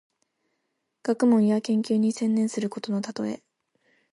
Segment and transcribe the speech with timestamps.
[1.03, 3.43] 学問や研究に専念することのたとえ。